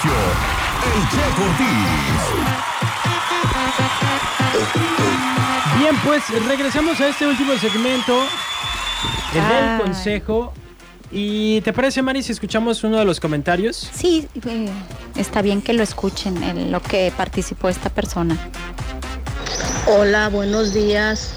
[0.00, 0.18] Sergio,
[0.86, 1.66] el Ortiz.
[5.78, 8.22] Bien, pues regresamos a este último segmento,
[9.34, 10.52] el del consejo.
[11.10, 13.90] ¿Y te parece, Mari, si escuchamos uno de los comentarios?
[13.92, 14.68] Sí, eh,
[15.16, 18.38] está bien que lo escuchen, en lo que participó esta persona.
[19.86, 21.34] Hola, buenos días.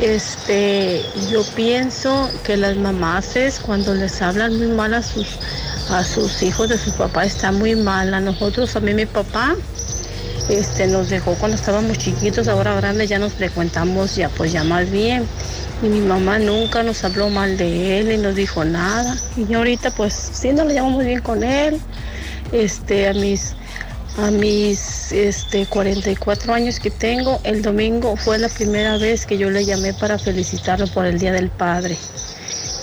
[0.00, 5.26] Este, yo pienso que las mamases cuando les hablan muy mal a sus
[5.92, 8.14] a sus hijos de su papá está muy mal.
[8.14, 9.56] A nosotros, a mí mi papá,
[10.48, 14.90] este, nos dejó cuando estábamos chiquitos, ahora grandes ya nos frecuentamos ya pues ya más
[14.90, 15.26] bien.
[15.82, 19.16] Y mi mamá nunca nos habló mal de él y nos dijo nada.
[19.36, 21.80] Y ahorita pues sí nos lo llevamos bien con él.
[22.52, 23.54] Este, a mis
[24.18, 29.50] a mis este, 44 años que tengo, el domingo fue la primera vez que yo
[29.50, 31.96] le llamé para felicitarlo por el Día del Padre.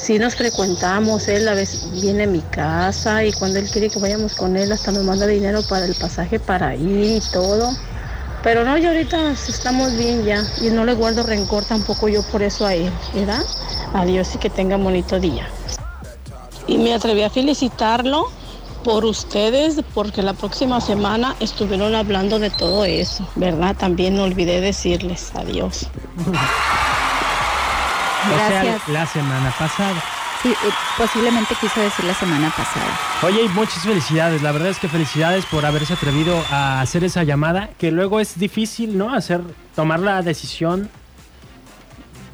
[0.08, 4.00] Sí nos frecuentamos, él a veces viene a mi casa y cuando él quiere que
[4.00, 7.69] vayamos con él hasta nos manda dinero para el pasaje para ir y todo.
[8.41, 12.41] Pero no, ya ahorita estamos bien ya y no le guardo rencor tampoco yo por
[12.41, 13.44] eso a él, ¿verdad?
[13.95, 15.45] Adiós y que tenga bonito día.
[16.67, 18.30] Y me atreví a felicitarlo
[18.85, 23.75] por ustedes, porque la próxima semana estuvieron hablando de todo eso, ¿verdad?
[23.75, 25.89] También no olvidé decirles adiós.
[28.30, 28.81] Gracias.
[28.81, 30.03] O sea, la semana pasada.
[30.42, 30.56] Sí, eh,
[30.97, 32.86] posiblemente quiso decir la semana pasada.
[33.23, 34.44] Oye, y muchas felicidades.
[34.44, 38.38] La verdad es que felicidades por haberse atrevido a hacer esa llamada, que luego es
[38.38, 39.14] difícil, ¿no?
[39.14, 39.42] Hacer,
[39.75, 40.89] tomar la decisión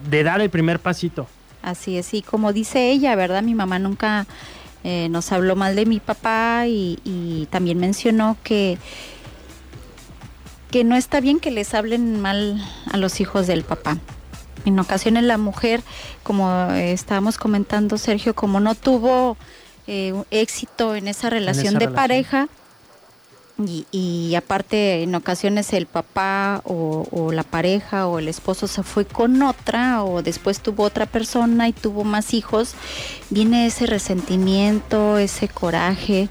[0.10, 1.28] de dar el primer pasito.
[1.62, 3.42] Así es, y como dice ella, ¿verdad?
[3.42, 4.28] Mi mamá nunca
[4.84, 8.78] eh, nos habló mal de mi papá y, y también mencionó que,
[10.72, 13.98] que no está bien que les hablen mal a los hijos del papá.
[14.66, 15.82] En ocasiones la mujer,
[16.24, 19.38] como eh, estábamos comentando Sergio, como no tuvo
[19.88, 21.96] eh, éxito en esa relación esa de relación.
[21.96, 22.48] pareja,
[23.60, 28.82] y, y aparte en ocasiones el papá o, o la pareja o el esposo se
[28.82, 32.74] fue con otra o después tuvo otra persona y tuvo más hijos,
[33.30, 36.30] viene ese resentimiento, ese coraje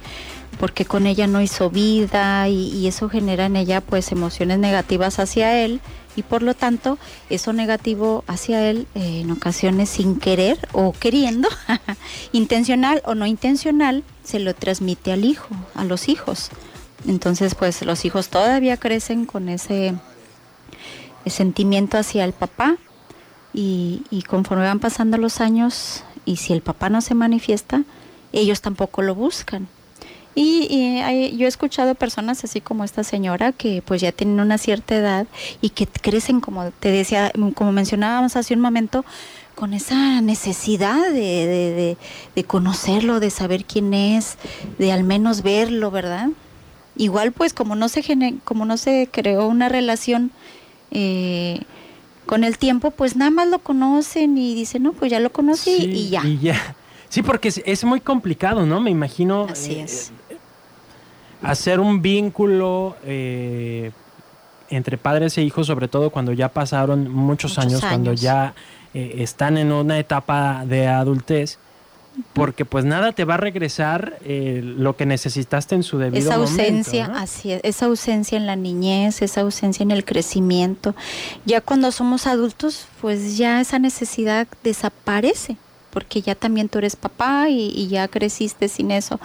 [0.62, 5.58] porque con ella no hizo vida y, eso genera en ella pues emociones negativas hacia
[5.64, 5.80] él
[6.14, 6.98] y por lo tanto
[7.30, 11.48] eso negativo hacia él eh, en ocasiones sin querer o queriendo,
[12.32, 16.50] intencional o no intencional, se lo transmite al hijo, a los hijos.
[17.08, 19.94] Entonces, pues los hijos todavía crecen con ese,
[21.24, 22.76] ese sentimiento hacia el papá
[23.52, 27.82] y, y conforme van pasando los años y si el papá no se manifiesta,
[28.32, 29.66] ellos tampoco lo buscan.
[30.34, 34.40] Y, y hay- yo he escuchado personas así como esta señora que pues ya tienen
[34.40, 35.26] una cierta edad
[35.60, 39.04] y que crecen como te decía, como mencionábamos hace un momento,
[39.54, 41.96] con esa necesidad de, de- de-
[42.34, 44.36] de conocerlo, de saber quién es,
[44.78, 46.28] de al menos verlo, ¿verdad?
[46.96, 48.02] Igual pues como no se
[48.44, 50.30] como no se creó una relación
[50.90, 51.60] eh,
[52.26, 55.76] con el tiempo, pues nada más lo conocen y dicen, no, pues ya lo conocí
[55.76, 56.24] Sí, y ya.
[56.24, 56.76] Y ya.
[57.08, 58.80] Sí, porque es, es muy complicado, ¿no?
[58.80, 60.12] Me imagino Así eh, es.
[61.42, 63.92] Hacer un vínculo eh,
[64.70, 68.54] entre padres e hijos, sobre todo cuando ya pasaron muchos, Muchos años, cuando ya
[68.94, 71.58] eh, están en una etapa de adultez,
[72.34, 76.38] porque pues nada te va a regresar eh, lo que necesitaste en su debido Esa
[76.38, 77.16] momento, ausencia, ¿no?
[77.16, 80.94] así es, esa ausencia en la niñez, esa ausencia en el crecimiento.
[81.46, 85.56] Ya cuando somos adultos, pues ya esa necesidad desaparece,
[85.92, 89.20] porque ya también tú eres papá y, y ya creciste sin eso.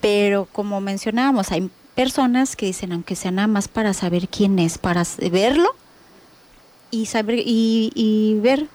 [0.00, 4.78] Pero como mencionábamos, hay personas que dicen, aunque sea nada más para saber quién es,
[4.78, 5.74] para verlo
[6.90, 8.66] y saber y, y ver,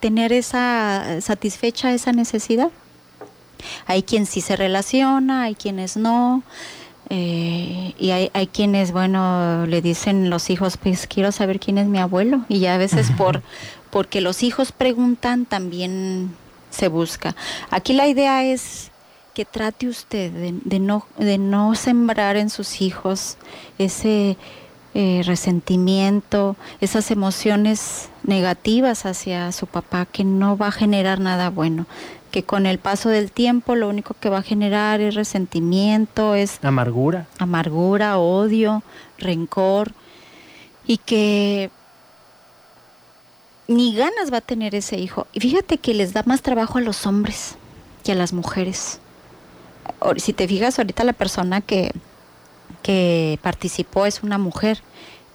[0.00, 2.70] tener esa satisfecha esa necesidad.
[3.86, 6.42] Hay quien sí se relaciona, hay quienes no.
[7.10, 11.86] eh, y hay, hay quienes, bueno, le dicen los hijos, pues quiero saber quién es
[11.86, 12.44] mi abuelo.
[12.48, 13.42] Y ya a veces por
[13.90, 16.34] porque los hijos preguntan, también
[16.70, 17.34] se busca.
[17.70, 18.90] Aquí la idea es
[19.34, 23.36] que trate usted de, de no, de no sembrar en sus hijos
[23.78, 24.36] ese
[24.92, 31.86] eh, resentimiento, esas emociones negativas hacia su papá que no va a generar nada bueno,
[32.32, 36.58] que con el paso del tiempo lo único que va a generar es resentimiento, es
[36.64, 37.28] Amargura.
[37.38, 38.82] amargura, odio,
[39.16, 39.92] rencor
[40.86, 41.70] y que
[43.70, 45.28] ni ganas va a tener ese hijo.
[45.32, 47.54] Y fíjate que les da más trabajo a los hombres
[48.02, 48.98] que a las mujeres.
[50.16, 51.92] Si te fijas, ahorita la persona que,
[52.82, 54.82] que participó es una mujer,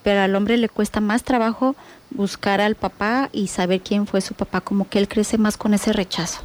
[0.04, 1.76] pero al hombre le cuesta más trabajo
[2.12, 5.74] buscar al papá y saber quién fue su papá, como que él crece más con
[5.74, 6.42] ese rechazo.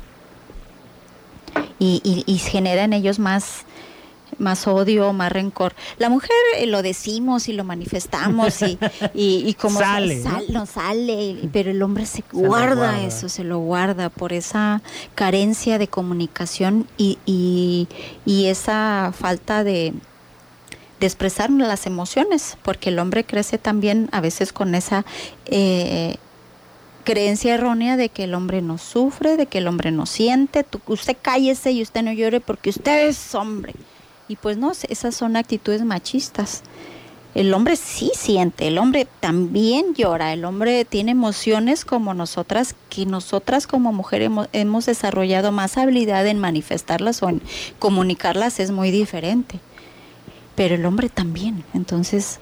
[1.81, 3.65] Y, y- y genera en ellos más
[4.41, 5.75] más odio, más rencor.
[5.99, 8.79] La mujer eh, lo decimos y lo manifestamos y,
[9.15, 10.61] y, y como Sale, sal- ¿no?
[10.61, 13.03] no sale, pero el hombre se guarda, guarda.
[13.05, 14.83] eso, se lo guarda por esa
[15.15, 17.87] carencia de comunicación y, y,
[18.27, 19.93] y esa falta de,
[20.99, 25.05] de expresar las emociones, porque el hombre crece también a veces con esa
[25.47, 26.17] eh,
[27.05, 30.81] creencia errónea de que el hombre no sufre, de que el hombre no siente, tú-
[30.87, 33.75] usted cállese y usted no llore porque usted es hombre.
[34.31, 36.63] Y pues no, esas son actitudes machistas.
[37.35, 43.07] El hombre sí siente, el hombre también llora, el hombre tiene emociones como nosotras, que
[43.07, 47.43] nosotras como mujeres hemos, hemos desarrollado más habilidad en manifestarlas o en
[47.81, 49.59] comunicarlas es muy diferente.
[50.55, 52.39] Pero el hombre también, entonces,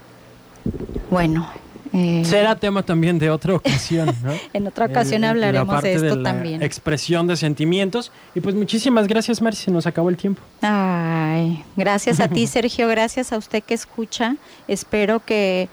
[1.10, 1.48] bueno.
[1.92, 4.32] Eh, Será tema también de otra ocasión, ¿no?
[4.52, 6.62] En otra ocasión El- la hablaremos parte de esto la también.
[6.62, 8.12] Expresión de sentimientos.
[8.34, 10.42] Y pues muchísimas gracias, Mari, se nos acabó el tiempo.
[10.62, 14.36] Ay, gracias a ti, Sergio, gracias a usted que escucha.
[14.66, 15.68] Espero que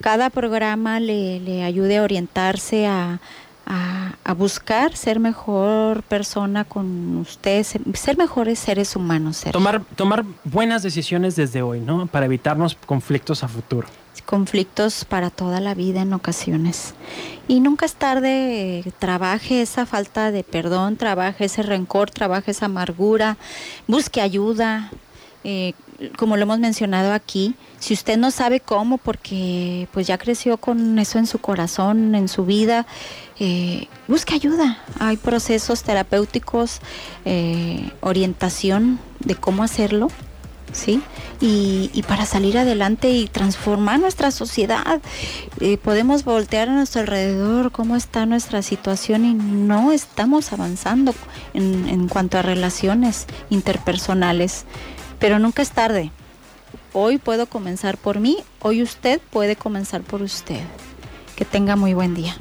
[0.00, 3.20] cada programa le, le ayude a orientarse a,
[3.66, 9.52] a- a buscar ser mejor persona con usted, ser, ser mejores seres humanos, Sergio.
[9.52, 12.06] Tomar, tomar buenas decisiones desde hoy, ¿no?
[12.06, 13.86] Para evitarnos conflictos a futuro.
[14.24, 16.94] Conflictos para toda la vida en ocasiones.
[17.48, 23.36] Y nunca es tarde, trabaje esa falta de perdón, trabaje ese rencor, trabaje esa amargura,
[23.86, 24.90] busque ayuda.
[25.44, 25.74] eh,
[26.18, 30.98] como lo hemos mencionado aquí, si usted no sabe cómo, porque pues ya creció con
[30.98, 32.86] eso en su corazón, en su vida,
[33.38, 34.78] eh, busque ayuda.
[34.98, 36.80] Hay procesos terapéuticos,
[37.24, 40.08] eh, orientación de cómo hacerlo.
[40.76, 41.02] ¿Sí?
[41.40, 45.00] Y, para salir adelante y transformar nuestra sociedad,
[45.60, 51.14] eh, podemos voltear a nuestro alrededor cómo está nuestra situación y no estamos avanzando
[51.52, 54.64] en, en cuanto a relaciones interpersonales,
[55.18, 56.12] pero nunca es tarde.
[56.92, 60.60] Hoy puedo comenzar por mí, hoy usted puede comenzar por usted.
[61.34, 62.34] Que tenga muy buen día.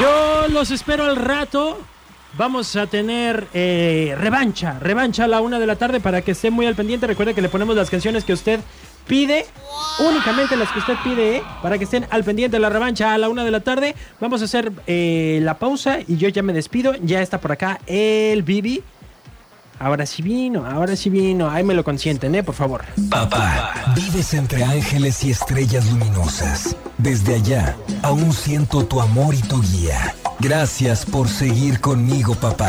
[0.00, 1.78] Yo los espero al rato.
[2.38, 6.50] Vamos a tener eh, revancha, revancha a la una de la tarde para que esté
[6.50, 7.06] muy al pendiente.
[7.06, 8.60] Recuerde que le ponemos las canciones que usted
[9.06, 9.44] pide,
[10.00, 11.42] únicamente las que usted pide, ¿eh?
[11.60, 13.94] para que estén al pendiente de la revancha a la una de la tarde.
[14.18, 16.94] Vamos a hacer eh, la pausa y yo ya me despido.
[17.02, 18.82] Ya está por acá el Bibi.
[19.78, 21.50] Ahora sí vino, ahora sí vino.
[21.50, 22.42] Ahí me lo consienten, ¿eh?
[22.42, 22.84] Por favor.
[23.10, 26.76] Papá, vives entre ángeles y estrellas luminosas.
[26.98, 30.14] Desde allá, aún siento tu amor y tu guía.
[30.42, 32.68] Gracias por seguir conmigo, papá.